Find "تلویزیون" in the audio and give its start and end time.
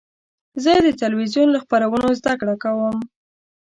1.01-1.47